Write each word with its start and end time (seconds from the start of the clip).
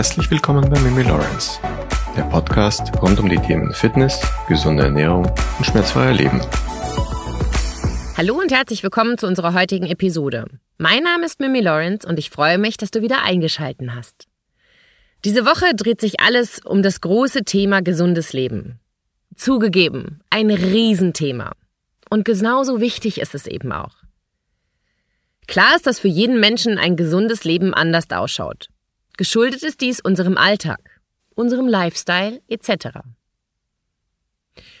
Herzlich 0.00 0.30
willkommen 0.30 0.66
bei 0.70 0.80
Mimi 0.80 1.02
Lawrence, 1.02 1.60
der 2.16 2.22
Podcast 2.22 2.90
rund 3.02 3.20
um 3.20 3.28
die 3.28 3.36
Themen 3.36 3.70
Fitness, 3.74 4.18
gesunde 4.48 4.84
Ernährung 4.84 5.26
und 5.58 5.66
schmerzfreier 5.66 6.14
Leben. 6.14 6.40
Hallo 8.16 8.38
und 8.38 8.50
herzlich 8.50 8.82
willkommen 8.82 9.18
zu 9.18 9.26
unserer 9.26 9.52
heutigen 9.52 9.84
Episode. 9.84 10.46
Mein 10.78 11.02
Name 11.02 11.26
ist 11.26 11.38
Mimi 11.38 11.60
Lawrence 11.60 12.08
und 12.08 12.18
ich 12.18 12.30
freue 12.30 12.56
mich, 12.56 12.78
dass 12.78 12.90
du 12.90 13.02
wieder 13.02 13.24
eingeschalten 13.24 13.94
hast. 13.94 14.26
Diese 15.26 15.44
Woche 15.44 15.74
dreht 15.74 16.00
sich 16.00 16.18
alles 16.18 16.60
um 16.64 16.82
das 16.82 17.02
große 17.02 17.44
Thema 17.44 17.82
gesundes 17.82 18.32
Leben. 18.32 18.80
Zugegeben, 19.36 20.22
ein 20.30 20.50
Riesenthema. 20.50 21.52
Und 22.08 22.24
genauso 22.24 22.80
wichtig 22.80 23.20
ist 23.20 23.34
es 23.34 23.46
eben 23.46 23.70
auch. 23.70 23.96
Klar 25.46 25.76
ist, 25.76 25.86
dass 25.86 26.00
für 26.00 26.08
jeden 26.08 26.40
Menschen 26.40 26.78
ein 26.78 26.96
gesundes 26.96 27.44
Leben 27.44 27.74
anders 27.74 28.06
ausschaut. 28.10 28.69
Geschuldet 29.20 29.62
ist 29.62 29.82
dies 29.82 30.00
unserem 30.00 30.38
Alltag, 30.38 30.80
unserem 31.34 31.68
Lifestyle 31.68 32.40
etc. 32.48 33.00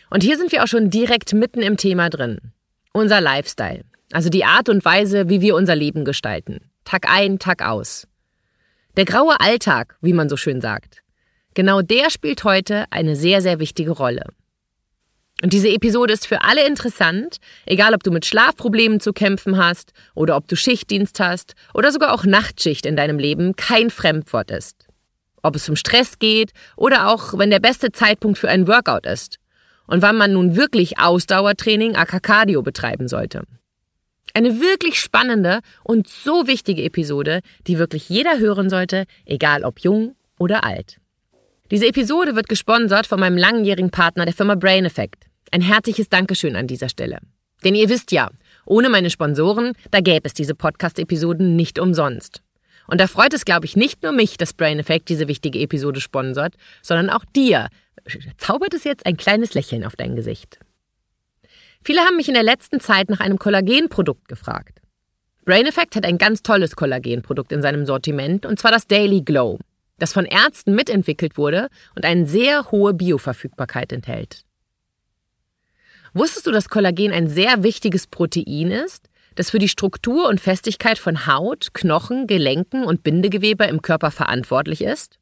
Und 0.08 0.22
hier 0.22 0.38
sind 0.38 0.50
wir 0.50 0.62
auch 0.62 0.66
schon 0.66 0.88
direkt 0.88 1.34
mitten 1.34 1.60
im 1.60 1.76
Thema 1.76 2.08
drin. 2.08 2.40
Unser 2.94 3.20
Lifestyle, 3.20 3.84
also 4.12 4.30
die 4.30 4.46
Art 4.46 4.70
und 4.70 4.82
Weise, 4.82 5.28
wie 5.28 5.42
wir 5.42 5.56
unser 5.56 5.76
Leben 5.76 6.06
gestalten. 6.06 6.70
Tag 6.86 7.06
ein, 7.06 7.38
Tag 7.38 7.60
aus. 7.60 8.08
Der 8.96 9.04
graue 9.04 9.38
Alltag, 9.40 9.98
wie 10.00 10.14
man 10.14 10.30
so 10.30 10.38
schön 10.38 10.62
sagt. 10.62 11.02
Genau 11.52 11.82
der 11.82 12.08
spielt 12.08 12.42
heute 12.42 12.86
eine 12.90 13.16
sehr, 13.16 13.42
sehr 13.42 13.58
wichtige 13.58 13.90
Rolle. 13.90 14.24
Und 15.42 15.52
diese 15.54 15.70
Episode 15.70 16.12
ist 16.12 16.26
für 16.26 16.42
alle 16.42 16.66
interessant, 16.66 17.38
egal 17.64 17.94
ob 17.94 18.02
du 18.02 18.10
mit 18.10 18.26
Schlafproblemen 18.26 19.00
zu 19.00 19.12
kämpfen 19.12 19.56
hast 19.56 19.92
oder 20.14 20.36
ob 20.36 20.46
du 20.48 20.56
Schichtdienst 20.56 21.18
hast 21.18 21.54
oder 21.72 21.92
sogar 21.92 22.12
auch 22.12 22.24
Nachtschicht 22.24 22.84
in 22.84 22.96
deinem 22.96 23.18
Leben 23.18 23.56
kein 23.56 23.90
Fremdwort 23.90 24.50
ist. 24.50 24.86
Ob 25.42 25.56
es 25.56 25.68
um 25.68 25.76
Stress 25.76 26.18
geht 26.18 26.52
oder 26.76 27.08
auch 27.08 27.38
wenn 27.38 27.50
der 27.50 27.60
beste 27.60 27.90
Zeitpunkt 27.90 28.38
für 28.38 28.50
ein 28.50 28.68
Workout 28.68 29.06
ist 29.06 29.38
und 29.86 30.02
wann 30.02 30.18
man 30.18 30.34
nun 30.34 30.56
wirklich 30.56 30.98
Ausdauertraining 30.98 31.96
aka 31.96 32.20
Cardio 32.20 32.62
betreiben 32.62 33.08
sollte. 33.08 33.44
Eine 34.34 34.60
wirklich 34.60 35.00
spannende 35.00 35.60
und 35.82 36.06
so 36.06 36.46
wichtige 36.46 36.84
Episode, 36.84 37.40
die 37.66 37.78
wirklich 37.78 38.08
jeder 38.10 38.38
hören 38.38 38.68
sollte, 38.68 39.04
egal 39.24 39.64
ob 39.64 39.80
jung 39.80 40.14
oder 40.38 40.64
alt. 40.64 40.98
Diese 41.70 41.86
Episode 41.86 42.36
wird 42.36 42.48
gesponsert 42.48 43.06
von 43.06 43.18
meinem 43.18 43.38
langjährigen 43.38 43.90
Partner 43.90 44.26
der 44.26 44.34
Firma 44.34 44.54
Brain 44.54 44.84
Effect. 44.84 45.29
Ein 45.52 45.62
herzliches 45.62 46.08
Dankeschön 46.08 46.54
an 46.54 46.68
dieser 46.68 46.88
Stelle. 46.88 47.18
Denn 47.64 47.74
ihr 47.74 47.88
wisst 47.88 48.12
ja, 48.12 48.30
ohne 48.66 48.88
meine 48.88 49.10
Sponsoren, 49.10 49.72
da 49.90 50.00
gäbe 50.00 50.26
es 50.26 50.34
diese 50.34 50.54
Podcast-Episoden 50.54 51.56
nicht 51.56 51.78
umsonst. 51.80 52.42
Und 52.86 53.00
da 53.00 53.08
freut 53.08 53.34
es, 53.34 53.44
glaube 53.44 53.66
ich, 53.66 53.76
nicht 53.76 54.02
nur 54.02 54.12
mich, 54.12 54.36
dass 54.36 54.52
Brain 54.52 54.78
Effect 54.78 55.08
diese 55.08 55.26
wichtige 55.26 55.58
Episode 55.58 56.00
sponsert, 56.00 56.54
sondern 56.82 57.10
auch 57.10 57.24
dir. 57.36 57.68
Zaubert 58.38 58.74
es 58.74 58.84
jetzt 58.84 59.06
ein 59.06 59.16
kleines 59.16 59.54
Lächeln 59.54 59.84
auf 59.84 59.96
dein 59.96 60.14
Gesicht. 60.14 60.60
Viele 61.82 62.00
haben 62.02 62.16
mich 62.16 62.28
in 62.28 62.34
der 62.34 62.42
letzten 62.42 62.80
Zeit 62.80 63.10
nach 63.10 63.20
einem 63.20 63.38
Kollagenprodukt 63.38 64.28
gefragt. 64.28 64.80
Brain 65.44 65.66
Effect 65.66 65.96
hat 65.96 66.06
ein 66.06 66.18
ganz 66.18 66.42
tolles 66.42 66.76
Kollagenprodukt 66.76 67.50
in 67.50 67.62
seinem 67.62 67.86
Sortiment, 67.86 68.46
und 68.46 68.58
zwar 68.60 68.70
das 68.70 68.86
Daily 68.86 69.22
Glow, 69.22 69.58
das 69.98 70.12
von 70.12 70.26
Ärzten 70.26 70.74
mitentwickelt 70.74 71.36
wurde 71.36 71.68
und 71.96 72.04
eine 72.04 72.26
sehr 72.26 72.70
hohe 72.70 72.94
Bioverfügbarkeit 72.94 73.92
enthält. 73.92 74.44
Wusstest 76.12 76.46
du, 76.46 76.50
dass 76.50 76.68
Kollagen 76.68 77.12
ein 77.12 77.28
sehr 77.28 77.62
wichtiges 77.62 78.06
Protein 78.06 78.70
ist, 78.70 79.08
das 79.36 79.50
für 79.50 79.58
die 79.58 79.68
Struktur 79.68 80.28
und 80.28 80.40
Festigkeit 80.40 80.98
von 80.98 81.26
Haut, 81.26 81.72
Knochen, 81.72 82.26
Gelenken 82.26 82.84
und 82.84 83.02
Bindegewebe 83.02 83.64
im 83.64 83.80
Körper 83.80 84.10
verantwortlich 84.10 84.82
ist? 84.82 85.18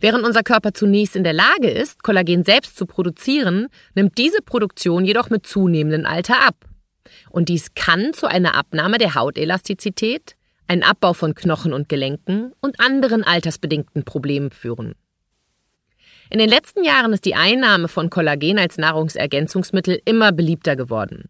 Während 0.00 0.24
unser 0.24 0.42
Körper 0.42 0.74
zunächst 0.74 1.14
in 1.14 1.22
der 1.22 1.32
Lage 1.32 1.70
ist, 1.70 2.02
Kollagen 2.02 2.42
selbst 2.42 2.76
zu 2.76 2.86
produzieren, 2.86 3.68
nimmt 3.94 4.18
diese 4.18 4.42
Produktion 4.42 5.04
jedoch 5.04 5.30
mit 5.30 5.46
zunehmendem 5.46 6.06
Alter 6.06 6.40
ab. 6.44 6.56
Und 7.30 7.48
dies 7.48 7.74
kann 7.74 8.12
zu 8.12 8.26
einer 8.26 8.56
Abnahme 8.56 8.98
der 8.98 9.14
Hautelastizität, 9.14 10.34
einem 10.66 10.82
Abbau 10.82 11.12
von 11.12 11.34
Knochen 11.34 11.72
und 11.72 11.88
Gelenken 11.88 12.52
und 12.60 12.80
anderen 12.80 13.22
altersbedingten 13.22 14.04
Problemen 14.04 14.50
führen. 14.50 14.94
In 16.32 16.38
den 16.38 16.48
letzten 16.48 16.82
Jahren 16.82 17.12
ist 17.12 17.26
die 17.26 17.34
Einnahme 17.34 17.88
von 17.88 18.08
Kollagen 18.08 18.58
als 18.58 18.78
Nahrungsergänzungsmittel 18.78 20.00
immer 20.06 20.32
beliebter 20.32 20.76
geworden. 20.76 21.28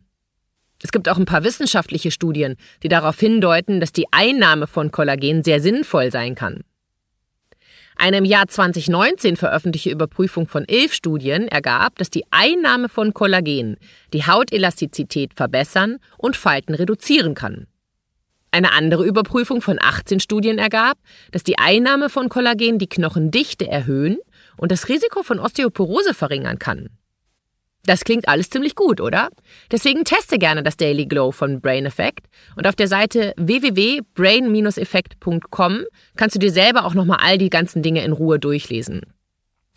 Es 0.80 0.92
gibt 0.92 1.08
auch 1.08 1.16
ein 1.16 1.24
paar 1.24 1.42
wissenschaftliche 1.42 2.12
Studien, 2.12 2.54
die 2.84 2.88
darauf 2.88 3.18
hindeuten, 3.18 3.80
dass 3.80 3.90
die 3.90 4.06
Einnahme 4.12 4.68
von 4.68 4.92
Kollagen 4.92 5.42
sehr 5.42 5.60
sinnvoll 5.60 6.12
sein 6.12 6.36
kann. 6.36 6.62
Eine 7.96 8.18
im 8.18 8.24
Jahr 8.24 8.46
2019 8.46 9.34
veröffentlichte 9.34 9.90
Überprüfung 9.90 10.46
von 10.46 10.68
elf 10.68 10.94
Studien 10.94 11.48
ergab, 11.48 11.98
dass 11.98 12.08
die 12.08 12.22
Einnahme 12.30 12.88
von 12.88 13.12
Kollagen 13.12 13.78
die 14.12 14.24
Hautelastizität 14.24 15.34
verbessern 15.34 15.98
und 16.16 16.36
Falten 16.36 16.76
reduzieren 16.76 17.34
kann. 17.34 17.66
Eine 18.52 18.72
andere 18.72 19.04
Überprüfung 19.04 19.62
von 19.62 19.78
18 19.80 20.20
Studien 20.20 20.58
ergab, 20.58 20.98
dass 21.32 21.42
die 21.42 21.58
Einnahme 21.58 22.08
von 22.10 22.28
Kollagen 22.28 22.78
die 22.78 22.88
Knochendichte 22.88 23.66
erhöhen 23.66 24.18
und 24.56 24.72
das 24.72 24.88
Risiko 24.88 25.22
von 25.22 25.38
Osteoporose 25.38 26.14
verringern 26.14 26.58
kann. 26.58 26.88
Das 27.84 28.04
klingt 28.04 28.28
alles 28.28 28.48
ziemlich 28.48 28.76
gut, 28.76 29.00
oder? 29.00 29.28
Deswegen 29.72 30.04
teste 30.04 30.38
gerne 30.38 30.62
das 30.62 30.76
Daily 30.76 31.06
Glow 31.06 31.32
von 31.32 31.60
Brain 31.60 31.84
Effect 31.84 32.28
und 32.54 32.68
auf 32.68 32.76
der 32.76 32.86
Seite 32.86 33.34
www.brain-effekt.com 33.36 35.80
kannst 36.16 36.36
du 36.36 36.38
dir 36.38 36.52
selber 36.52 36.84
auch 36.84 36.94
nochmal 36.94 37.18
all 37.20 37.38
die 37.38 37.50
ganzen 37.50 37.82
Dinge 37.82 38.04
in 38.04 38.12
Ruhe 38.12 38.38
durchlesen. 38.38 39.00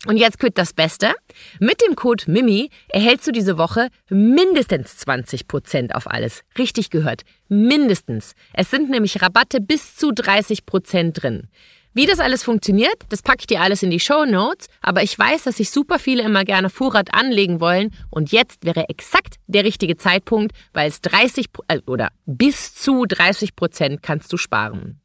Und 0.06 0.18
jetzt 0.18 0.38
quit 0.38 0.56
das 0.56 0.72
Beste. 0.72 1.14
Mit 1.58 1.82
dem 1.82 1.96
Code 1.96 2.24
MIMI 2.28 2.70
erhältst 2.88 3.26
du 3.26 3.32
diese 3.32 3.58
Woche 3.58 3.88
mindestens 4.08 5.04
20% 5.04 5.92
auf 5.92 6.08
alles. 6.08 6.44
Richtig 6.56 6.90
gehört. 6.90 7.22
Mindestens. 7.48 8.34
Es 8.52 8.70
sind 8.70 8.90
nämlich 8.90 9.20
Rabatte 9.20 9.60
bis 9.60 9.96
zu 9.96 10.10
30% 10.10 11.12
drin. 11.12 11.48
Wie 11.96 12.04
das 12.04 12.20
alles 12.20 12.42
funktioniert, 12.44 12.94
das 13.08 13.22
packe 13.22 13.38
ich 13.40 13.46
dir 13.46 13.62
alles 13.62 13.82
in 13.82 13.88
die 13.88 14.00
Show 14.00 14.26
Notes, 14.26 14.68
aber 14.82 15.02
ich 15.02 15.18
weiß, 15.18 15.44
dass 15.44 15.56
sich 15.56 15.70
super 15.70 15.98
viele 15.98 16.22
immer 16.24 16.44
gerne 16.44 16.68
Vorrat 16.68 17.14
anlegen 17.14 17.58
wollen 17.58 17.90
und 18.10 18.32
jetzt 18.32 18.66
wäre 18.66 18.90
exakt 18.90 19.36
der 19.46 19.64
richtige 19.64 19.96
Zeitpunkt, 19.96 20.54
weil 20.74 20.90
es 20.90 21.00
30 21.00 21.46
äh, 21.68 21.80
oder 21.86 22.10
bis 22.26 22.74
zu 22.74 23.06
30 23.06 23.56
Prozent 23.56 24.02
kannst 24.02 24.30
du 24.30 24.36
sparen. 24.36 25.00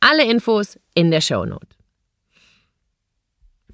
Alle 0.00 0.24
Infos 0.24 0.78
in 0.94 1.10
der 1.10 1.20
Show 1.20 1.44
Note. 1.44 1.66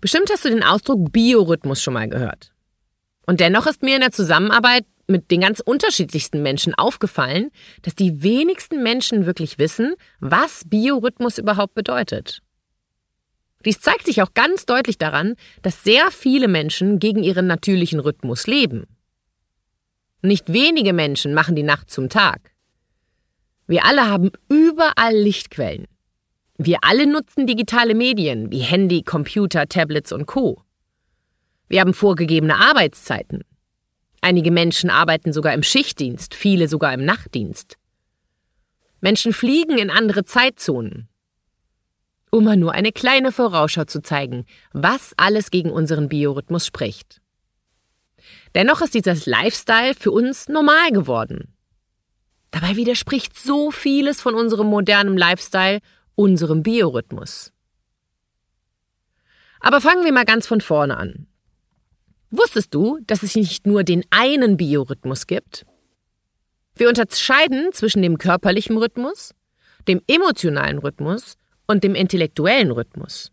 Bestimmt 0.01 0.29
hast 0.33 0.45
du 0.45 0.49
den 0.49 0.65
Ausdruck 0.65 1.13
Biorhythmus 1.13 1.81
schon 1.81 1.95
mal 1.95 2.09
gehört. 2.09 2.53
Und 3.29 3.39
dennoch 3.39 3.69
ist 3.69 3.85
mir 3.85 3.95
in 3.95 4.01
der 4.01 4.11
Zusammenarbeit 4.11 4.87
mit 5.07 5.31
den 5.31 5.41
ganz 5.41 5.61
unterschiedlichsten 5.61 6.43
Menschen 6.43 6.75
aufgefallen, 6.75 7.53
dass 7.83 7.95
die 7.95 8.25
wenigsten 8.25 8.83
Menschen 8.83 9.25
wirklich 9.25 9.61
wissen, 9.61 9.95
was 10.19 10.63
Biorhythmus 10.67 11.39
überhaupt 11.39 11.75
bedeutet. 11.75 12.43
Dies 13.65 13.81
zeigt 13.81 14.07
sich 14.07 14.23
auch 14.23 14.35
ganz 14.35 14.67
deutlich 14.67 14.99
daran, 14.99 15.35
dass 15.63 15.83
sehr 15.83 16.11
viele 16.11 16.49
Menschen 16.49 16.99
gegen 16.99 17.23
ihren 17.23 17.47
natürlichen 17.47 18.01
Rhythmus 18.01 18.47
leben. 18.47 18.87
Nicht 20.23 20.53
wenige 20.53 20.93
Menschen 20.93 21.35
machen 21.35 21.57
die 21.57 21.63
Nacht 21.63 21.91
zum 21.91 22.09
Tag. 22.09 22.53
Wir 23.67 23.85
alle 23.85 24.09
haben 24.09 24.31
überall 24.49 25.15
Lichtquellen. 25.15 25.87
Wir 26.59 26.79
alle 26.83 27.07
nutzen 27.07 27.47
digitale 27.47 27.95
Medien 27.95 28.51
wie 28.51 28.61
Handy, 28.61 29.03
Computer, 29.03 29.67
Tablets 29.67 30.13
und 30.13 30.27
Co. 30.27 30.63
Wir 31.69 31.81
haben 31.81 31.95
vorgegebene 31.95 32.57
Arbeitszeiten. 32.57 33.43
Einige 34.21 34.51
Menschen 34.51 34.89
arbeiten 34.89 35.33
sogar 35.33 35.53
im 35.53 35.63
Schichtdienst, 35.63 36.35
viele 36.35 36.69
sogar 36.69 36.95
im 36.95 37.05
Nachtdienst. 37.05 37.77
Menschen 39.01 39.33
fliegen 39.33 39.77
in 39.79 39.91
andere 39.91 40.25
Zeitzonen 40.25 41.09
um 42.37 42.45
mal 42.45 42.57
nur 42.57 42.73
eine 42.73 42.93
kleine 42.93 43.33
Vorausschau 43.33 43.85
zu 43.85 44.03
zeigen, 44.03 44.45
was 44.73 45.15
alles 45.17 45.51
gegen 45.51 45.71
unseren 45.71 46.09
Biorhythmus 46.09 46.67
spricht. 46.67 47.21
Dennoch 48.55 48.83
ist 48.83 48.95
dieses 48.95 49.27
Lifestyle 49.27 49.95
für 49.95 50.11
uns 50.11 50.49
normal 50.49 50.91
geworden. 50.91 51.55
Dabei 52.51 52.77
widerspricht 52.77 53.39
so 53.39 53.71
vieles 53.71 54.21
von 54.21 54.35
unserem 54.35 54.69
modernen 54.69 55.17
Lifestyle 55.17 55.81
unserem 56.15 56.63
Biorhythmus. 56.63 57.53
Aber 59.61 59.81
fangen 59.81 60.05
wir 60.05 60.13
mal 60.13 60.25
ganz 60.25 60.47
von 60.47 60.61
vorne 60.61 60.97
an. 60.97 61.27
Wusstest 62.31 62.75
du, 62.75 62.99
dass 63.07 63.23
es 63.23 63.35
nicht 63.35 63.67
nur 63.67 63.83
den 63.83 64.05
einen 64.11 64.57
Biorhythmus 64.57 65.27
gibt? 65.27 65.65
Wir 66.75 66.89
unterscheiden 66.89 67.73
zwischen 67.73 68.03
dem 68.03 68.19
körperlichen 68.19 68.77
Rhythmus, 68.77 69.35
dem 69.89 70.03
emotionalen 70.07 70.79
Rhythmus 70.79 71.37
und 71.67 71.85
dem 71.85 71.95
intellektuellen 71.95 72.71
Rhythmus. 72.71 73.33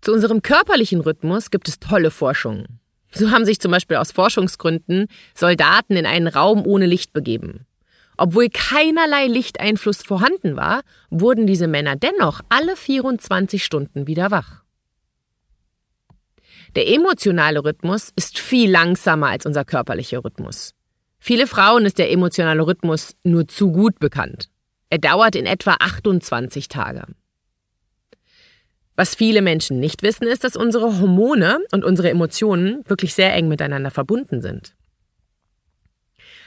Zu 0.00 0.12
unserem 0.12 0.42
körperlichen 0.42 1.00
Rhythmus 1.00 1.50
gibt 1.50 1.68
es 1.68 1.78
tolle 1.78 2.10
Forschungen. 2.10 2.80
So 3.10 3.30
haben 3.30 3.44
sich 3.44 3.60
zum 3.60 3.70
Beispiel 3.70 3.96
aus 3.96 4.12
Forschungsgründen 4.12 5.06
Soldaten 5.34 5.96
in 5.96 6.06
einen 6.06 6.28
Raum 6.28 6.66
ohne 6.66 6.86
Licht 6.86 7.12
begeben. 7.12 7.66
Obwohl 8.18 8.48
keinerlei 8.48 9.26
Lichteinfluss 9.26 10.02
vorhanden 10.02 10.56
war, 10.56 10.82
wurden 11.10 11.46
diese 11.46 11.66
Männer 11.66 11.96
dennoch 11.96 12.40
alle 12.48 12.76
24 12.76 13.64
Stunden 13.64 14.06
wieder 14.06 14.30
wach. 14.30 14.62
Der 16.74 16.88
emotionale 16.88 17.64
Rhythmus 17.64 18.12
ist 18.16 18.38
viel 18.38 18.70
langsamer 18.70 19.28
als 19.28 19.46
unser 19.46 19.64
körperlicher 19.64 20.24
Rhythmus. 20.24 20.72
Viele 21.18 21.46
Frauen 21.46 21.86
ist 21.86 21.98
der 21.98 22.10
emotionale 22.10 22.66
Rhythmus 22.66 23.16
nur 23.24 23.48
zu 23.48 23.72
gut 23.72 23.98
bekannt. 23.98 24.50
Er 24.96 25.00
dauert 25.00 25.36
in 25.36 25.44
etwa 25.44 25.76
28 25.78 26.68
Tage. 26.68 27.02
Was 28.94 29.14
viele 29.14 29.42
Menschen 29.42 29.78
nicht 29.78 30.02
wissen, 30.02 30.26
ist, 30.26 30.42
dass 30.42 30.56
unsere 30.56 30.98
Hormone 30.98 31.58
und 31.70 31.84
unsere 31.84 32.08
Emotionen 32.08 32.82
wirklich 32.88 33.12
sehr 33.12 33.34
eng 33.34 33.46
miteinander 33.46 33.90
verbunden 33.90 34.40
sind. 34.40 34.74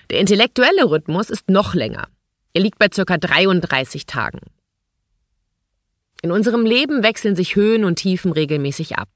Der 0.10 0.20
intellektuelle 0.20 0.90
Rhythmus 0.90 1.30
ist 1.30 1.48
noch 1.52 1.76
länger. 1.76 2.08
Er 2.54 2.62
liegt 2.62 2.80
bei 2.80 2.90
ca. 2.90 3.18
33 3.20 4.08
Tagen. 4.08 4.40
In 6.24 6.32
unserem 6.32 6.66
Leben 6.66 7.04
wechseln 7.04 7.36
sich 7.36 7.56
Höhen 7.56 7.86
und 7.86 7.98
Tiefen 7.98 8.32
regelmäßig 8.32 8.98
ab. 8.98 9.10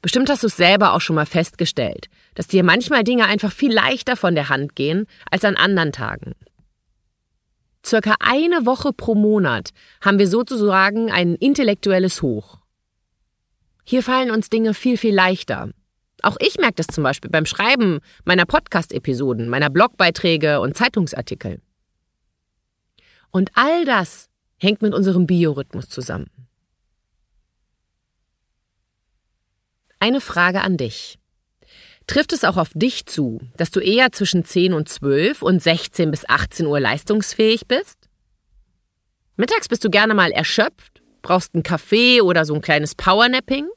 Bestimmt 0.00 0.30
hast 0.30 0.42
du 0.42 0.46
es 0.46 0.56
selber 0.56 0.94
auch 0.94 1.02
schon 1.02 1.16
mal 1.16 1.26
festgestellt, 1.26 2.08
dass 2.34 2.46
dir 2.46 2.64
manchmal 2.64 3.04
Dinge 3.04 3.26
einfach 3.26 3.52
viel 3.52 3.74
leichter 3.74 4.16
von 4.16 4.34
der 4.34 4.48
Hand 4.48 4.74
gehen 4.74 5.06
als 5.30 5.44
an 5.44 5.56
anderen 5.56 5.92
Tagen. 5.92 6.32
Circa 7.88 8.16
eine 8.20 8.66
Woche 8.66 8.92
pro 8.92 9.14
Monat 9.14 9.70
haben 10.02 10.18
wir 10.18 10.28
sozusagen 10.28 11.10
ein 11.10 11.34
intellektuelles 11.36 12.20
Hoch. 12.20 12.58
Hier 13.82 14.02
fallen 14.02 14.30
uns 14.30 14.50
Dinge 14.50 14.74
viel, 14.74 14.98
viel 14.98 15.14
leichter. 15.14 15.70
Auch 16.20 16.36
ich 16.38 16.58
merke 16.58 16.74
das 16.74 16.88
zum 16.88 17.02
Beispiel 17.02 17.30
beim 17.30 17.46
Schreiben 17.46 18.00
meiner 18.26 18.44
Podcast-Episoden, 18.44 19.48
meiner 19.48 19.70
Blogbeiträge 19.70 20.60
und 20.60 20.76
Zeitungsartikel. 20.76 21.62
Und 23.30 23.52
all 23.54 23.86
das 23.86 24.28
hängt 24.58 24.82
mit 24.82 24.92
unserem 24.92 25.26
Biorhythmus 25.26 25.88
zusammen. 25.88 26.26
Eine 29.98 30.20
Frage 30.20 30.60
an 30.60 30.76
dich. 30.76 31.17
Trifft 32.08 32.32
es 32.32 32.42
auch 32.42 32.56
auf 32.56 32.70
dich 32.74 33.04
zu, 33.04 33.38
dass 33.58 33.70
du 33.70 33.80
eher 33.80 34.10
zwischen 34.12 34.42
10 34.42 34.72
und 34.72 34.88
12 34.88 35.42
und 35.42 35.62
16 35.62 36.10
bis 36.10 36.26
18 36.26 36.66
Uhr 36.66 36.80
leistungsfähig 36.80 37.68
bist? 37.68 37.98
Mittags 39.36 39.68
bist 39.68 39.84
du 39.84 39.90
gerne 39.90 40.14
mal 40.14 40.32
erschöpft, 40.32 41.02
brauchst 41.20 41.54
einen 41.54 41.62
Kaffee 41.62 42.22
oder 42.22 42.46
so 42.46 42.54
ein 42.54 42.62
kleines 42.62 42.94
Powernapping? 42.94 43.68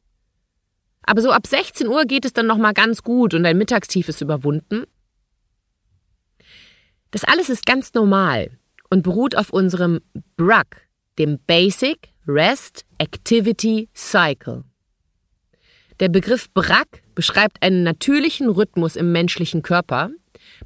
Aber 1.04 1.22
so 1.22 1.31
ab 1.31 1.45
16 1.45 1.89
Uhr 1.89 2.06
geht 2.06 2.24
es 2.24 2.31
dann 2.31 2.48
nochmal 2.48 2.74
ganz 2.74 3.04
gut 3.04 3.33
und 3.33 3.44
dein 3.44 3.57
Mittagstief 3.57 4.07
ist 4.07 4.22
überwunden? 4.22 4.86
Das 7.12 7.25
alles 7.25 7.50
ist 7.50 7.66
ganz 7.66 7.94
normal 7.94 8.57
und 8.89 9.04
beruht 9.04 9.36
auf 9.36 9.50
unserem 9.50 10.00
BRAC, 10.38 10.88
dem 11.19 11.38
Basic 11.45 12.13
Rest 12.25 12.86
Activity 12.98 13.89
Cycle. 13.94 14.63
Der 16.00 16.07
Begriff 16.07 16.50
BRAC 16.54 17.00
beschreibt 17.16 17.62
einen 17.62 17.84
natürlichen 17.84 18.50
Rhythmus 18.50 18.96
im 18.96 19.12
menschlichen 19.12 19.62
Körper, 19.62 20.12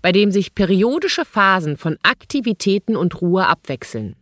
bei 0.02 0.12
dem 0.12 0.32
sich 0.32 0.56
periodische 0.56 1.26
Phasen 1.26 1.78
von 1.78 1.98
Aktivitäten 2.04 2.96
und 2.96 3.22
Ruhe 3.22 3.48
abwechseln. 3.48 4.16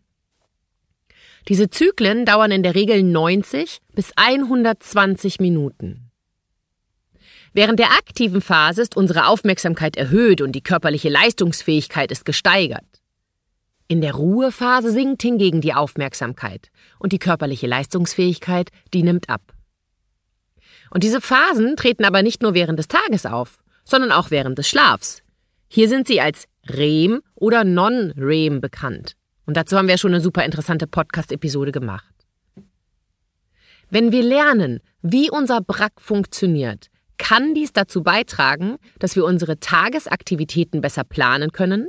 Diese 1.50 1.70
Zyklen 1.70 2.26
dauern 2.26 2.52
in 2.52 2.64
der 2.64 2.76
Regel 2.76 3.04
90 3.04 3.80
bis 3.94 4.12
120 4.16 5.40
Minuten. 5.40 6.10
Während 7.54 7.80
der 7.80 7.92
aktiven 7.92 8.42
Phase 8.42 8.82
ist 8.82 8.98
unsere 8.98 9.28
Aufmerksamkeit 9.28 9.96
erhöht 9.96 10.42
und 10.42 10.54
die 10.54 10.64
körperliche 10.64 11.10
Leistungsfähigkeit 11.10 12.12
ist 12.12 12.26
gesteigert. 12.26 12.86
In 13.88 14.02
der 14.02 14.16
Ruhephase 14.16 14.90
sinkt 14.90 15.22
hingegen 15.22 15.62
die 15.62 15.74
Aufmerksamkeit 15.74 16.72
und 16.98 17.12
die 17.12 17.20
körperliche 17.20 17.68
Leistungsfähigkeit, 17.68 18.70
die 18.94 19.04
nimmt 19.04 19.30
ab. 19.30 19.53
Und 20.94 21.04
diese 21.04 21.22
Phasen 21.22 21.76
treten 21.76 22.06
aber 22.06 22.22
nicht 22.22 22.44
nur 22.44 22.54
während 22.54 22.78
des 22.78 22.88
Tages 22.88 23.26
auf, 23.26 23.64
sondern 23.84 24.12
auch 24.12 24.30
während 24.30 24.60
des 24.60 24.70
Schlafs. 24.70 25.24
Hier 25.68 25.90
sind 25.90 26.06
sie 26.06 26.22
als 26.22 26.46
REM 26.70 27.24
oder 27.34 27.64
Non-REM 27.64 28.62
bekannt. 28.62 29.16
Und 29.48 29.58
dazu 29.58 29.76
haben 29.76 29.88
wir 29.88 29.98
schon 29.98 30.14
eine 30.14 30.22
super 30.22 30.46
interessante 30.46 30.86
Podcast-Episode 30.86 31.72
gemacht. 31.72 32.14
Wenn 33.90 34.12
wir 34.12 34.22
lernen, 34.22 34.82
wie 35.02 35.32
unser 35.32 35.62
Brack 35.62 35.94
funktioniert, 35.98 36.90
kann 37.18 37.56
dies 37.56 37.74
dazu 37.74 38.04
beitragen, 38.04 38.78
dass 39.00 39.16
wir 39.16 39.26
unsere 39.26 39.60
Tagesaktivitäten 39.60 40.80
besser 40.82 41.04
planen 41.04 41.52
können 41.52 41.88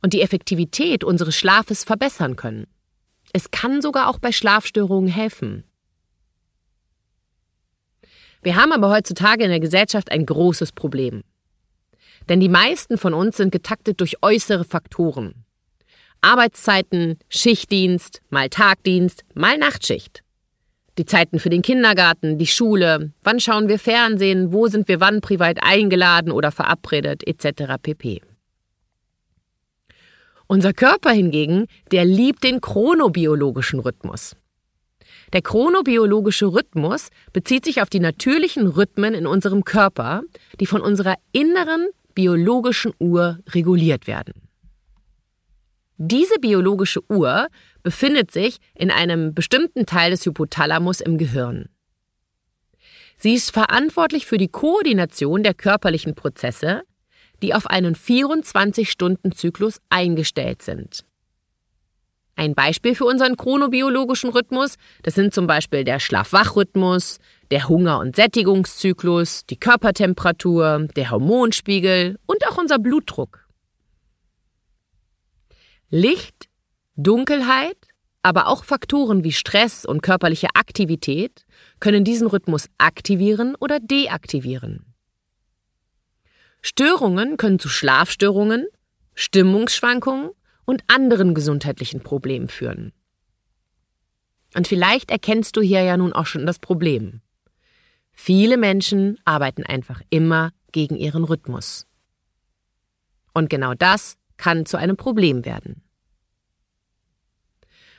und 0.00 0.14
die 0.14 0.22
Effektivität 0.22 1.04
unseres 1.04 1.36
Schlafes 1.36 1.84
verbessern 1.84 2.36
können. 2.36 2.66
Es 3.34 3.50
kann 3.50 3.82
sogar 3.82 4.08
auch 4.08 4.18
bei 4.18 4.32
Schlafstörungen 4.32 5.10
helfen. 5.10 5.64
Wir 8.42 8.56
haben 8.56 8.72
aber 8.72 8.90
heutzutage 8.90 9.44
in 9.44 9.50
der 9.50 9.60
Gesellschaft 9.60 10.10
ein 10.10 10.26
großes 10.26 10.72
Problem. 10.72 11.22
Denn 12.28 12.40
die 12.40 12.48
meisten 12.48 12.98
von 12.98 13.14
uns 13.14 13.36
sind 13.36 13.52
getaktet 13.52 14.00
durch 14.00 14.22
äußere 14.22 14.64
Faktoren. 14.64 15.44
Arbeitszeiten, 16.20 17.18
Schichtdienst, 17.28 18.22
mal 18.28 18.48
Tagdienst, 18.48 19.24
mal 19.34 19.56
Nachtschicht. 19.56 20.22
Die 20.98 21.06
Zeiten 21.06 21.38
für 21.38 21.48
den 21.48 21.62
Kindergarten, 21.62 22.38
die 22.38 22.46
Schule, 22.48 23.12
wann 23.22 23.38
schauen 23.38 23.68
wir 23.68 23.78
Fernsehen, 23.78 24.52
wo 24.52 24.66
sind 24.66 24.88
wir 24.88 25.00
wann 25.00 25.20
privat 25.20 25.58
eingeladen 25.62 26.32
oder 26.32 26.50
verabredet, 26.50 27.24
etc. 27.24 27.74
pp. 27.80 28.20
Unser 30.48 30.72
Körper 30.72 31.10
hingegen, 31.10 31.66
der 31.92 32.04
liebt 32.04 32.42
den 32.42 32.60
chronobiologischen 32.60 33.78
Rhythmus. 33.78 34.34
Der 35.32 35.42
chronobiologische 35.42 36.46
Rhythmus 36.46 37.08
bezieht 37.32 37.64
sich 37.64 37.82
auf 37.82 37.90
die 37.90 38.00
natürlichen 38.00 38.66
Rhythmen 38.66 39.14
in 39.14 39.26
unserem 39.26 39.64
Körper, 39.64 40.22
die 40.60 40.66
von 40.66 40.80
unserer 40.80 41.16
inneren 41.32 41.88
biologischen 42.14 42.92
Uhr 42.98 43.38
reguliert 43.48 44.06
werden. 44.06 44.34
Diese 45.98 46.38
biologische 46.38 47.00
Uhr 47.10 47.48
befindet 47.82 48.30
sich 48.30 48.58
in 48.74 48.90
einem 48.90 49.34
bestimmten 49.34 49.84
Teil 49.84 50.12
des 50.12 50.24
Hypothalamus 50.24 51.00
im 51.00 51.18
Gehirn. 51.18 51.68
Sie 53.16 53.34
ist 53.34 53.50
verantwortlich 53.50 54.26
für 54.26 54.38
die 54.38 54.48
Koordination 54.48 55.42
der 55.42 55.54
körperlichen 55.54 56.14
Prozesse, 56.14 56.82
die 57.42 57.52
auf 57.52 57.66
einen 57.66 57.96
24-Stunden-Zyklus 57.96 59.80
eingestellt 59.90 60.62
sind. 60.62 61.04
Ein 62.38 62.54
Beispiel 62.54 62.94
für 62.94 63.04
unseren 63.04 63.36
chronobiologischen 63.36 64.30
Rhythmus, 64.30 64.76
das 65.02 65.16
sind 65.16 65.34
zum 65.34 65.48
Beispiel 65.48 65.82
der 65.82 65.98
Schlaf-Wach-Rhythmus, 65.98 67.18
der 67.50 67.68
Hunger- 67.68 67.98
und 67.98 68.14
Sättigungszyklus, 68.14 69.44
die 69.46 69.56
Körpertemperatur, 69.56 70.86
der 70.94 71.10
Hormonspiegel 71.10 72.16
und 72.26 72.46
auch 72.46 72.56
unser 72.56 72.78
Blutdruck. 72.78 73.44
Licht, 75.90 76.48
Dunkelheit, 76.94 77.76
aber 78.22 78.46
auch 78.46 78.62
Faktoren 78.62 79.24
wie 79.24 79.32
Stress 79.32 79.84
und 79.84 80.02
körperliche 80.02 80.50
Aktivität 80.54 81.44
können 81.80 82.04
diesen 82.04 82.28
Rhythmus 82.28 82.68
aktivieren 82.78 83.56
oder 83.58 83.80
deaktivieren. 83.80 84.94
Störungen 86.62 87.36
können 87.36 87.58
zu 87.58 87.68
Schlafstörungen, 87.68 88.68
Stimmungsschwankungen 89.16 90.30
und 90.68 90.82
anderen 90.86 91.32
gesundheitlichen 91.32 92.02
Problemen 92.02 92.48
führen. 92.48 92.92
Und 94.54 94.68
vielleicht 94.68 95.10
erkennst 95.10 95.56
du 95.56 95.62
hier 95.62 95.80
ja 95.80 95.96
nun 95.96 96.12
auch 96.12 96.26
schon 96.26 96.44
das 96.44 96.58
Problem. 96.58 97.22
Viele 98.12 98.58
Menschen 98.58 99.18
arbeiten 99.24 99.64
einfach 99.64 100.02
immer 100.10 100.50
gegen 100.70 100.96
ihren 100.96 101.24
Rhythmus. 101.24 101.86
Und 103.32 103.48
genau 103.48 103.72
das 103.72 104.18
kann 104.36 104.66
zu 104.66 104.76
einem 104.76 104.98
Problem 104.98 105.46
werden. 105.46 105.82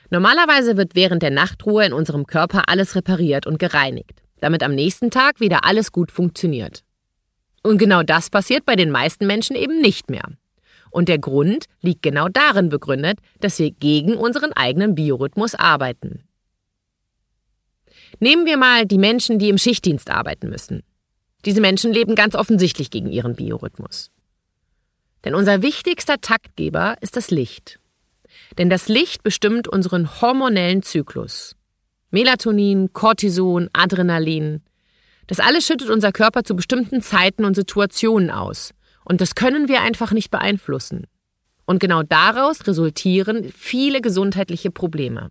Normalerweise 0.08 0.76
wird 0.76 0.94
während 0.94 1.24
der 1.24 1.30
Nachtruhe 1.32 1.84
in 1.84 1.92
unserem 1.92 2.24
Körper 2.24 2.68
alles 2.68 2.94
repariert 2.94 3.48
und 3.48 3.58
gereinigt, 3.58 4.22
damit 4.40 4.62
am 4.62 4.76
nächsten 4.76 5.10
Tag 5.10 5.40
wieder 5.40 5.64
alles 5.64 5.90
gut 5.90 6.12
funktioniert. 6.12 6.84
Und 7.64 7.78
genau 7.78 8.04
das 8.04 8.30
passiert 8.30 8.64
bei 8.64 8.76
den 8.76 8.92
meisten 8.92 9.26
Menschen 9.26 9.56
eben 9.56 9.80
nicht 9.80 10.08
mehr. 10.08 10.28
Und 10.90 11.08
der 11.08 11.18
Grund 11.18 11.66
liegt 11.80 12.02
genau 12.02 12.28
darin 12.28 12.68
begründet, 12.68 13.18
dass 13.40 13.58
wir 13.58 13.70
gegen 13.70 14.16
unseren 14.16 14.52
eigenen 14.52 14.94
Biorhythmus 14.94 15.54
arbeiten. 15.54 16.24
Nehmen 18.18 18.44
wir 18.44 18.56
mal 18.56 18.86
die 18.86 18.98
Menschen, 18.98 19.38
die 19.38 19.48
im 19.48 19.58
Schichtdienst 19.58 20.10
arbeiten 20.10 20.50
müssen. 20.50 20.82
Diese 21.44 21.60
Menschen 21.60 21.92
leben 21.92 22.16
ganz 22.16 22.34
offensichtlich 22.34 22.90
gegen 22.90 23.10
ihren 23.10 23.36
Biorhythmus. 23.36 24.10
Denn 25.24 25.34
unser 25.34 25.62
wichtigster 25.62 26.20
Taktgeber 26.20 26.96
ist 27.00 27.16
das 27.16 27.30
Licht. 27.30 27.78
Denn 28.58 28.68
das 28.68 28.88
Licht 28.88 29.22
bestimmt 29.22 29.68
unseren 29.68 30.20
hormonellen 30.20 30.82
Zyklus. 30.82 31.56
Melatonin, 32.10 32.92
Cortison, 32.92 33.70
Adrenalin. 33.72 34.62
Das 35.28 35.38
alles 35.38 35.64
schüttet 35.66 35.90
unser 35.90 36.10
Körper 36.10 36.42
zu 36.42 36.56
bestimmten 36.56 37.02
Zeiten 37.02 37.44
und 37.44 37.54
Situationen 37.54 38.30
aus 38.30 38.74
und 39.04 39.20
das 39.20 39.34
können 39.34 39.68
wir 39.68 39.82
einfach 39.82 40.12
nicht 40.12 40.30
beeinflussen. 40.30 41.06
Und 41.66 41.78
genau 41.78 42.02
daraus 42.02 42.66
resultieren 42.66 43.50
viele 43.56 44.00
gesundheitliche 44.00 44.70
Probleme. 44.70 45.30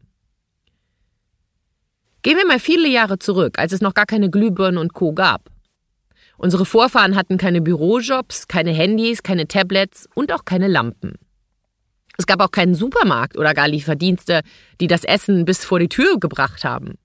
Gehen 2.21 2.37
wir 2.37 2.45
mal 2.45 2.59
viele 2.59 2.87
Jahre 2.87 3.19
zurück, 3.19 3.59
als 3.59 3.71
es 3.71 3.81
noch 3.81 3.93
gar 3.93 4.05
keine 4.05 4.29
Glühbirnen 4.29 4.77
und 4.77 4.93
Co 4.93 5.13
gab. 5.13 5.49
Unsere 6.37 6.65
Vorfahren 6.65 7.15
hatten 7.15 7.37
keine 7.37 7.61
Bürojobs, 7.61 8.47
keine 8.47 8.71
Handys, 8.71 9.23
keine 9.23 9.47
Tablets 9.47 10.07
und 10.15 10.31
auch 10.31 10.45
keine 10.45 10.67
Lampen. 10.67 11.15
Es 12.17 12.25
gab 12.25 12.41
auch 12.41 12.51
keinen 12.51 12.75
Supermarkt 12.75 13.37
oder 13.37 13.53
gar 13.53 13.67
Lieferdienste, 13.67 14.41
die 14.81 14.87
das 14.87 15.05
Essen 15.05 15.45
bis 15.45 15.63
vor 15.63 15.79
die 15.79 15.89
Tür 15.89 16.19
gebracht 16.19 16.65
haben. 16.65 16.95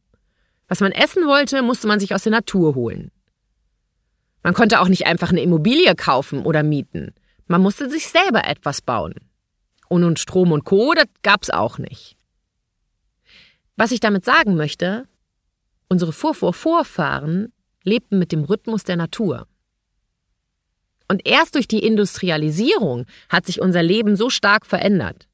Was 0.68 0.80
man 0.80 0.92
essen 0.92 1.26
wollte, 1.26 1.62
musste 1.62 1.86
man 1.86 2.00
sich 2.00 2.14
aus 2.14 2.22
der 2.22 2.32
Natur 2.32 2.74
holen. 2.74 3.10
Man 4.44 4.54
konnte 4.54 4.80
auch 4.80 4.88
nicht 4.88 5.06
einfach 5.06 5.30
eine 5.30 5.42
Immobilie 5.42 5.94
kaufen 5.96 6.44
oder 6.44 6.62
mieten. 6.62 7.14
Man 7.46 7.62
musste 7.62 7.90
sich 7.90 8.08
selber 8.08 8.44
etwas 8.44 8.82
bauen. 8.82 9.14
Und 9.88 10.02
nun 10.02 10.16
Strom 10.16 10.52
und 10.52 10.64
Co., 10.64 10.92
das 10.94 11.06
gab's 11.22 11.50
auch 11.50 11.78
nicht. 11.78 12.16
Was 13.76 13.90
ich 13.90 14.00
damit 14.00 14.24
sagen 14.24 14.54
möchte, 14.54 15.08
unsere 15.88 16.12
Vorvorvorfahren 16.12 17.52
lebten 17.84 18.18
mit 18.18 18.32
dem 18.32 18.44
Rhythmus 18.44 18.84
der 18.84 18.96
Natur. 18.96 19.46
Und 21.08 21.26
erst 21.26 21.54
durch 21.54 21.66
die 21.66 21.84
Industrialisierung 21.84 23.06
hat 23.28 23.46
sich 23.46 23.60
unser 23.60 23.82
Leben 23.82 24.14
so 24.14 24.30
stark 24.30 24.66
verändert. 24.66 25.26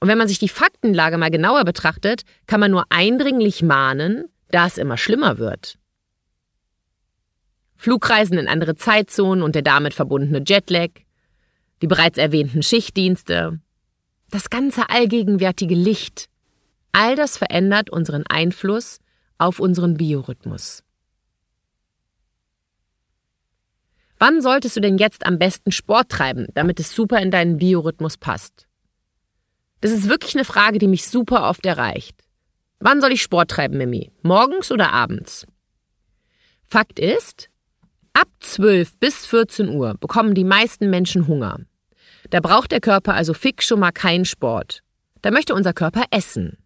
Und 0.00 0.08
wenn 0.08 0.18
man 0.18 0.28
sich 0.28 0.38
die 0.38 0.48
Faktenlage 0.48 1.18
mal 1.18 1.30
genauer 1.30 1.64
betrachtet, 1.64 2.22
kann 2.46 2.60
man 2.60 2.70
nur 2.70 2.86
eindringlich 2.90 3.62
mahnen, 3.62 4.24
da 4.50 4.66
es 4.66 4.78
immer 4.78 4.96
schlimmer 4.96 5.38
wird. 5.38 5.78
Flugreisen 7.82 8.38
in 8.38 8.46
andere 8.46 8.76
Zeitzonen 8.76 9.42
und 9.42 9.56
der 9.56 9.62
damit 9.62 9.92
verbundene 9.92 10.44
Jetlag, 10.46 10.90
die 11.82 11.88
bereits 11.88 12.16
erwähnten 12.16 12.62
Schichtdienste, 12.62 13.58
das 14.30 14.50
ganze 14.50 14.88
allgegenwärtige 14.88 15.74
Licht, 15.74 16.28
all 16.92 17.16
das 17.16 17.36
verändert 17.36 17.90
unseren 17.90 18.24
Einfluss 18.24 19.00
auf 19.36 19.58
unseren 19.58 19.96
Biorhythmus. 19.96 20.84
Wann 24.16 24.40
solltest 24.42 24.76
du 24.76 24.80
denn 24.80 24.96
jetzt 24.96 25.26
am 25.26 25.40
besten 25.40 25.72
Sport 25.72 26.08
treiben, 26.08 26.46
damit 26.54 26.78
es 26.78 26.94
super 26.94 27.20
in 27.20 27.32
deinen 27.32 27.58
Biorhythmus 27.58 28.16
passt? 28.16 28.68
Das 29.80 29.90
ist 29.90 30.08
wirklich 30.08 30.36
eine 30.36 30.44
Frage, 30.44 30.78
die 30.78 30.86
mich 30.86 31.08
super 31.08 31.48
oft 31.48 31.66
erreicht. 31.66 32.22
Wann 32.78 33.00
soll 33.00 33.10
ich 33.10 33.22
Sport 33.22 33.50
treiben, 33.50 33.76
Mimi? 33.76 34.12
Morgens 34.22 34.70
oder 34.70 34.92
abends? 34.92 35.48
Fakt 36.62 37.00
ist, 37.00 37.48
ab 38.14 38.28
12 38.40 38.98
bis 38.98 39.26
14 39.26 39.68
Uhr 39.68 39.94
bekommen 39.94 40.34
die 40.34 40.44
meisten 40.44 40.90
Menschen 40.90 41.26
Hunger. 41.26 41.60
Da 42.30 42.40
braucht 42.40 42.72
der 42.72 42.80
Körper 42.80 43.14
also 43.14 43.34
fix 43.34 43.66
schon 43.66 43.80
mal 43.80 43.92
keinen 43.92 44.24
Sport. 44.24 44.82
Da 45.22 45.30
möchte 45.30 45.54
unser 45.54 45.72
Körper 45.72 46.04
essen. 46.10 46.58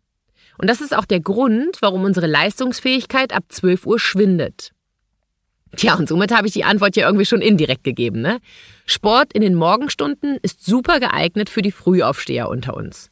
Und 0.59 0.69
das 0.69 0.81
ist 0.81 0.97
auch 0.97 1.05
der 1.05 1.21
Grund, 1.21 1.79
warum 1.81 2.05
unsere 2.05 2.27
Leistungsfähigkeit 2.27 3.33
ab 3.35 3.45
12 3.49 3.87
Uhr 3.87 3.99
schwindet. 3.99 4.73
Tja, 5.77 5.95
und 5.95 6.09
somit 6.09 6.35
habe 6.35 6.47
ich 6.47 6.55
die 6.55 6.65
Antwort 6.65 6.97
ja 6.97 7.07
irgendwie 7.07 7.27
schon 7.27 7.43
indirekt 7.43 7.85
gegeben, 7.85 8.23
ne? 8.23 8.39
Sport 8.87 9.33
in 9.35 9.43
den 9.43 9.55
Morgenstunden 9.55 10.39
ist 10.41 10.65
super 10.65 11.01
geeignet 11.01 11.51
für 11.51 11.61
die 11.61 11.73
Frühaufsteher 11.73 12.49
unter 12.49 12.75
uns. 12.77 13.11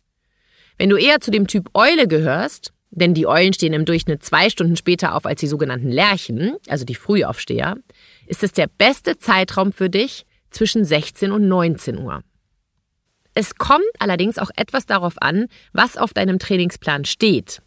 Wenn 0.78 0.88
du 0.88 0.96
eher 0.96 1.20
zu 1.20 1.30
dem 1.30 1.46
Typ 1.46 1.68
Eule 1.74 2.08
gehörst, 2.08 2.72
denn 2.96 3.14
die 3.14 3.26
Eulen 3.26 3.52
stehen 3.52 3.72
im 3.72 3.84
Durchschnitt 3.84 4.22
zwei 4.22 4.50
Stunden 4.50 4.76
später 4.76 5.14
auf 5.14 5.26
als 5.26 5.40
die 5.40 5.48
sogenannten 5.48 5.90
Lerchen, 5.90 6.56
also 6.68 6.84
die 6.84 6.94
Frühaufsteher, 6.94 7.76
ist 8.26 8.42
es 8.42 8.52
der 8.52 8.68
beste 8.68 9.18
Zeitraum 9.18 9.72
für 9.72 9.90
dich 9.90 10.24
zwischen 10.50 10.84
16 10.84 11.32
und 11.32 11.48
19 11.48 11.98
Uhr. 11.98 12.22
Es 13.34 13.56
kommt 13.56 13.82
allerdings 13.98 14.38
auch 14.38 14.50
etwas 14.54 14.86
darauf 14.86 15.14
an, 15.20 15.46
was 15.72 15.96
auf 15.96 16.14
deinem 16.14 16.38
Trainingsplan 16.38 17.04
steht. 17.04 17.60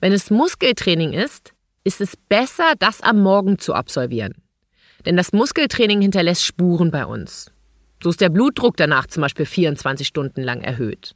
Wenn 0.00 0.12
es 0.12 0.30
Muskeltraining 0.30 1.12
ist, 1.12 1.52
ist 1.84 2.00
es 2.00 2.16
besser, 2.16 2.72
das 2.78 3.02
am 3.02 3.20
Morgen 3.20 3.58
zu 3.58 3.74
absolvieren. 3.74 4.32
Denn 5.04 5.16
das 5.16 5.32
Muskeltraining 5.32 6.00
hinterlässt 6.00 6.44
Spuren 6.44 6.90
bei 6.90 7.04
uns. 7.04 7.50
So 8.02 8.10
ist 8.10 8.20
der 8.20 8.30
Blutdruck 8.30 8.78
danach 8.78 9.06
zum 9.08 9.20
Beispiel 9.20 9.44
24 9.44 10.06
Stunden 10.06 10.42
lang 10.42 10.62
erhöht. 10.62 11.14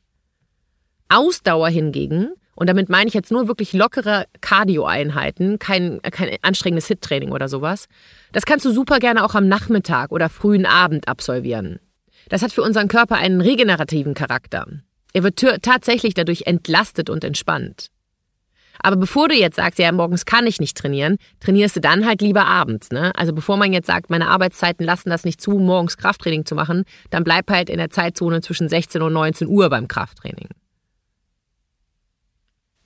Ausdauer 1.08 1.68
hingegen, 1.68 2.34
und 2.54 2.68
damit 2.68 2.88
meine 2.88 3.08
ich 3.08 3.14
jetzt 3.14 3.32
nur 3.32 3.48
wirklich 3.48 3.72
lockere 3.72 4.26
Cardio-Einheiten, 4.40 5.58
kein, 5.58 6.00
kein 6.02 6.36
anstrengendes 6.42 6.86
Hit-Training 6.86 7.32
oder 7.32 7.48
sowas, 7.48 7.86
das 8.32 8.44
kannst 8.44 8.64
du 8.64 8.70
super 8.70 8.98
gerne 8.98 9.24
auch 9.24 9.34
am 9.34 9.48
Nachmittag 9.48 10.12
oder 10.12 10.28
frühen 10.28 10.66
Abend 10.66 11.08
absolvieren. 11.08 11.80
Das 12.28 12.42
hat 12.42 12.52
für 12.52 12.62
unseren 12.62 12.88
Körper 12.88 13.16
einen 13.16 13.40
regenerativen 13.40 14.14
Charakter. 14.14 14.66
Er 15.12 15.22
wird 15.22 15.44
tatsächlich 15.62 16.14
dadurch 16.14 16.42
entlastet 16.46 17.10
und 17.10 17.24
entspannt. 17.24 17.88
Aber 18.82 18.96
bevor 18.96 19.28
du 19.28 19.34
jetzt 19.34 19.56
sagst, 19.56 19.78
ja, 19.78 19.92
morgens 19.92 20.24
kann 20.24 20.46
ich 20.46 20.58
nicht 20.58 20.76
trainieren, 20.76 21.18
trainierst 21.40 21.76
du 21.76 21.80
dann 21.80 22.06
halt 22.06 22.20
lieber 22.20 22.46
abends. 22.46 22.90
Ne? 22.90 23.12
Also 23.14 23.32
bevor 23.32 23.56
man 23.56 23.72
jetzt 23.72 23.86
sagt, 23.86 24.10
meine 24.10 24.28
Arbeitszeiten 24.28 24.84
lassen 24.84 25.10
das 25.10 25.24
nicht 25.24 25.40
zu, 25.40 25.52
morgens 25.52 25.96
Krafttraining 25.96 26.46
zu 26.46 26.54
machen, 26.54 26.84
dann 27.10 27.22
bleib 27.22 27.50
halt 27.50 27.70
in 27.70 27.78
der 27.78 27.90
Zeitzone 27.90 28.40
zwischen 28.40 28.68
16 28.68 29.02
und 29.02 29.12
19 29.12 29.46
Uhr 29.46 29.68
beim 29.68 29.88
Krafttraining. 29.88 30.48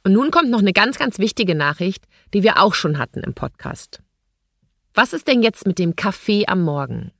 Und 0.06 0.12
nun 0.12 0.30
kommt 0.30 0.50
noch 0.50 0.60
eine 0.60 0.72
ganz, 0.72 0.98
ganz 0.98 1.18
wichtige 1.18 1.56
Nachricht, 1.56 2.04
die 2.32 2.44
wir 2.44 2.62
auch 2.62 2.74
schon 2.74 2.96
hatten 2.96 3.24
im 3.24 3.34
Podcast. 3.34 4.04
Was 4.94 5.12
ist 5.12 5.26
denn 5.26 5.42
jetzt 5.42 5.66
mit 5.66 5.80
dem 5.80 5.96
Kaffee 5.96 6.46
am 6.46 6.62
Morgen? 6.62 7.10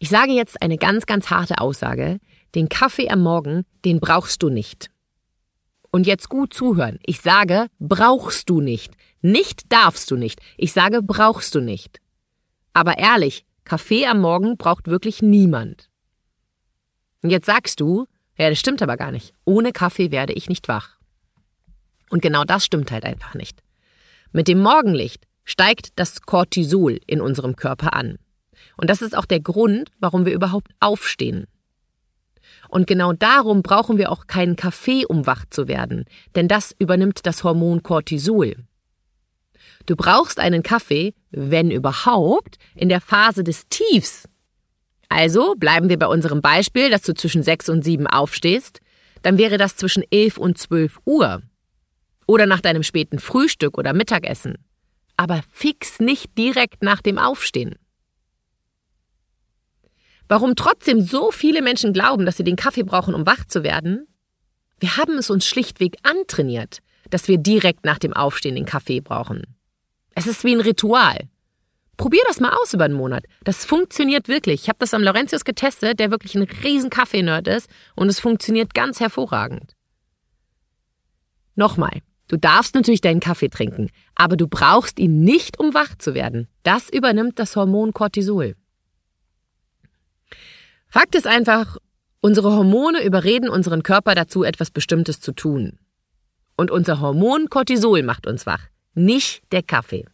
Ich 0.00 0.08
sage 0.08 0.32
jetzt 0.32 0.60
eine 0.60 0.78
ganz, 0.78 1.06
ganz 1.06 1.30
harte 1.30 1.58
Aussage. 1.58 2.18
Den 2.56 2.68
Kaffee 2.68 3.08
am 3.08 3.22
Morgen, 3.22 3.64
den 3.84 4.00
brauchst 4.00 4.42
du 4.42 4.48
nicht. 4.48 4.90
Und 5.92 6.08
jetzt 6.08 6.28
gut 6.28 6.52
zuhören. 6.52 6.98
Ich 7.06 7.20
sage, 7.20 7.68
brauchst 7.78 8.50
du 8.50 8.60
nicht. 8.60 8.92
Nicht 9.22 9.70
darfst 9.70 10.10
du 10.10 10.16
nicht. 10.16 10.40
Ich 10.56 10.72
sage, 10.72 11.02
brauchst 11.02 11.54
du 11.54 11.60
nicht. 11.60 12.00
Aber 12.72 12.98
ehrlich, 12.98 13.44
Kaffee 13.62 14.06
am 14.06 14.20
Morgen 14.20 14.56
braucht 14.56 14.88
wirklich 14.88 15.22
niemand. 15.22 15.88
Und 17.22 17.30
jetzt 17.30 17.46
sagst 17.46 17.78
du, 17.78 18.06
ja, 18.36 18.50
das 18.50 18.58
stimmt 18.58 18.82
aber 18.82 18.96
gar 18.96 19.12
nicht. 19.12 19.34
Ohne 19.44 19.70
Kaffee 19.70 20.10
werde 20.10 20.32
ich 20.32 20.48
nicht 20.48 20.66
wach. 20.66 20.93
Und 22.14 22.20
genau 22.20 22.44
das 22.44 22.64
stimmt 22.64 22.92
halt 22.92 23.02
einfach 23.02 23.34
nicht. 23.34 23.60
Mit 24.30 24.46
dem 24.46 24.60
Morgenlicht 24.60 25.26
steigt 25.42 25.88
das 25.96 26.22
Cortisol 26.22 27.00
in 27.08 27.20
unserem 27.20 27.56
Körper 27.56 27.92
an. 27.92 28.18
Und 28.76 28.88
das 28.88 29.02
ist 29.02 29.16
auch 29.16 29.24
der 29.24 29.40
Grund, 29.40 29.90
warum 29.98 30.24
wir 30.24 30.32
überhaupt 30.32 30.68
aufstehen. 30.78 31.48
Und 32.68 32.86
genau 32.86 33.14
darum 33.14 33.64
brauchen 33.64 33.98
wir 33.98 34.12
auch 34.12 34.28
keinen 34.28 34.54
Kaffee, 34.54 35.04
um 35.04 35.26
wach 35.26 35.44
zu 35.50 35.66
werden, 35.66 36.04
denn 36.36 36.46
das 36.46 36.72
übernimmt 36.78 37.26
das 37.26 37.42
Hormon 37.42 37.82
Cortisol. 37.82 38.58
Du 39.86 39.96
brauchst 39.96 40.38
einen 40.38 40.62
Kaffee, 40.62 41.14
wenn 41.32 41.72
überhaupt, 41.72 42.58
in 42.76 42.90
der 42.90 43.00
Phase 43.00 43.42
des 43.42 43.66
Tiefs. 43.70 44.28
Also 45.08 45.56
bleiben 45.56 45.88
wir 45.88 45.98
bei 45.98 46.06
unserem 46.06 46.40
Beispiel, 46.40 46.90
dass 46.90 47.02
du 47.02 47.12
zwischen 47.12 47.42
6 47.42 47.70
und 47.70 47.84
7 47.84 48.06
aufstehst, 48.06 48.78
dann 49.22 49.36
wäre 49.36 49.58
das 49.58 49.74
zwischen 49.74 50.04
11 50.12 50.38
und 50.38 50.58
12 50.58 51.00
Uhr. 51.06 51.42
Oder 52.26 52.46
nach 52.46 52.60
deinem 52.60 52.82
späten 52.82 53.18
Frühstück 53.18 53.78
oder 53.78 53.92
Mittagessen. 53.92 54.56
Aber 55.16 55.42
fix 55.50 56.00
nicht 56.00 56.36
direkt 56.36 56.82
nach 56.82 57.00
dem 57.00 57.18
Aufstehen. 57.18 57.76
Warum 60.28 60.56
trotzdem 60.56 61.02
so 61.02 61.30
viele 61.30 61.60
Menschen 61.62 61.92
glauben, 61.92 62.24
dass 62.24 62.36
sie 62.36 62.44
den 62.44 62.56
Kaffee 62.56 62.82
brauchen, 62.82 63.14
um 63.14 63.26
wach 63.26 63.44
zu 63.46 63.62
werden? 63.62 64.06
Wir 64.80 64.96
haben 64.96 65.18
es 65.18 65.30
uns 65.30 65.46
schlichtweg 65.46 65.96
antrainiert, 66.02 66.78
dass 67.10 67.28
wir 67.28 67.38
direkt 67.38 67.84
nach 67.84 67.98
dem 67.98 68.12
Aufstehen 68.12 68.54
den 68.54 68.64
Kaffee 68.64 69.00
brauchen. 69.00 69.42
Es 70.14 70.26
ist 70.26 70.44
wie 70.44 70.54
ein 70.54 70.60
Ritual. 70.60 71.28
Probier 71.96 72.22
das 72.26 72.40
mal 72.40 72.52
aus 72.52 72.74
über 72.74 72.84
einen 72.84 72.94
Monat. 72.94 73.24
Das 73.44 73.64
funktioniert 73.64 74.26
wirklich. 74.28 74.62
Ich 74.62 74.68
habe 74.68 74.78
das 74.80 74.94
am 74.94 75.02
Laurentius 75.02 75.44
getestet, 75.44 76.00
der 76.00 76.10
wirklich 76.10 76.34
ein 76.34 76.42
riesen 76.42 76.90
Kaffee-Nerd 76.90 77.46
ist, 77.46 77.70
und 77.94 78.08
es 78.08 78.18
funktioniert 78.18 78.74
ganz 78.74 78.98
hervorragend. 78.98 79.76
Nochmal, 81.54 82.00
du 82.34 82.40
darfst 82.40 82.74
natürlich 82.74 83.00
deinen 83.00 83.20
Kaffee 83.20 83.48
trinken, 83.48 83.90
aber 84.16 84.36
du 84.36 84.48
brauchst 84.48 84.98
ihn 84.98 85.20
nicht, 85.20 85.60
um 85.60 85.72
wach 85.72 85.94
zu 85.96 86.14
werden. 86.14 86.48
Das 86.64 86.90
übernimmt 86.90 87.38
das 87.38 87.54
Hormon 87.54 87.92
Cortisol. 87.92 88.56
Fakt 90.88 91.14
ist 91.14 91.28
einfach, 91.28 91.76
unsere 92.20 92.50
Hormone 92.50 93.04
überreden 93.04 93.48
unseren 93.48 93.84
Körper 93.84 94.16
dazu, 94.16 94.42
etwas 94.42 94.72
Bestimmtes 94.72 95.20
zu 95.20 95.30
tun. 95.30 95.78
Und 96.56 96.72
unser 96.72 97.00
Hormon 97.00 97.48
Cortisol 97.50 98.02
macht 98.02 98.26
uns 98.26 98.46
wach, 98.46 98.66
nicht 98.94 99.42
der 99.52 99.62
Kaffee. 99.62 100.04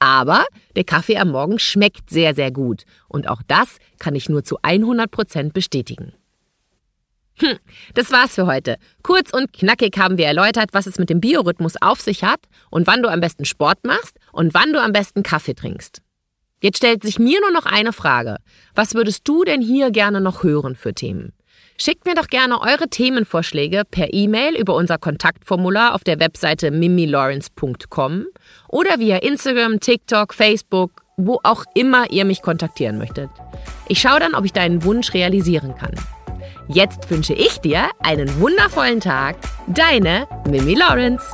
Aber 0.00 0.44
der 0.74 0.84
Kaffee 0.84 1.18
am 1.18 1.30
Morgen 1.30 1.60
schmeckt 1.60 2.10
sehr, 2.10 2.34
sehr 2.34 2.50
gut. 2.50 2.82
Und 3.08 3.28
auch 3.28 3.42
das 3.46 3.78
kann 4.00 4.16
ich 4.16 4.28
nur 4.28 4.42
zu 4.42 4.58
100 4.62 5.08
Prozent 5.10 5.52
bestätigen. 5.54 6.12
Hm, 7.38 7.58
das 7.94 8.12
war's 8.12 8.34
für 8.34 8.46
heute. 8.46 8.76
Kurz 9.02 9.32
und 9.32 9.52
knackig 9.52 9.98
haben 9.98 10.18
wir 10.18 10.26
erläutert, 10.26 10.70
was 10.72 10.86
es 10.86 10.98
mit 10.98 11.10
dem 11.10 11.20
Biorhythmus 11.20 11.74
auf 11.80 12.00
sich 12.00 12.22
hat 12.22 12.40
und 12.70 12.86
wann 12.86 13.02
du 13.02 13.08
am 13.10 13.20
besten 13.20 13.44
Sport 13.44 13.78
machst 13.84 14.18
und 14.32 14.54
wann 14.54 14.72
du 14.72 14.80
am 14.80 14.92
besten 14.92 15.22
Kaffee 15.22 15.54
trinkst. 15.54 16.00
Jetzt 16.60 16.78
stellt 16.78 17.02
sich 17.02 17.18
mir 17.18 17.40
nur 17.40 17.50
noch 17.50 17.66
eine 17.66 17.92
Frage. 17.92 18.36
Was 18.74 18.94
würdest 18.94 19.28
du 19.28 19.44
denn 19.44 19.60
hier 19.60 19.90
gerne 19.90 20.20
noch 20.20 20.44
hören 20.44 20.76
für 20.76 20.94
Themen? 20.94 21.32
Schickt 21.76 22.06
mir 22.06 22.14
doch 22.14 22.28
gerne 22.28 22.60
eure 22.60 22.88
Themenvorschläge 22.88 23.82
per 23.90 24.14
E-Mail 24.14 24.54
über 24.56 24.74
unser 24.76 24.96
Kontaktformular 24.96 25.94
auf 25.94 26.04
der 26.04 26.20
Webseite 26.20 26.70
mimilawrence.com 26.70 28.26
oder 28.68 28.98
via 29.00 29.16
Instagram, 29.16 29.80
TikTok, 29.80 30.32
Facebook, 30.32 31.02
wo 31.16 31.40
auch 31.42 31.64
immer 31.74 32.10
ihr 32.10 32.24
mich 32.24 32.42
kontaktieren 32.42 32.96
möchtet. 32.96 33.28
Ich 33.88 34.00
schaue 34.00 34.20
dann, 34.20 34.34
ob 34.34 34.44
ich 34.44 34.52
deinen 34.52 34.84
Wunsch 34.84 35.12
realisieren 35.14 35.74
kann. 35.74 35.94
Jetzt 36.68 37.10
wünsche 37.10 37.34
ich 37.34 37.60
dir 37.60 37.90
einen 38.00 38.40
wundervollen 38.40 39.00
Tag. 39.00 39.36
Deine 39.66 40.26
Mimi 40.48 40.74
Lawrence. 40.74 41.24